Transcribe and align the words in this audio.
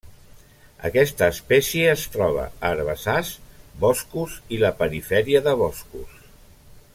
Aquesta 0.87 1.27
espècie 1.33 1.91
es 1.97 2.05
troba 2.15 2.45
a 2.47 2.71
herbassars, 2.71 3.31
boscos 3.85 4.39
i 4.57 4.61
la 4.65 4.73
perifèria 4.81 5.43
de 5.51 5.55
boscos. 5.63 6.19